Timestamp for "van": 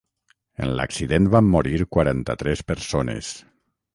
1.35-1.51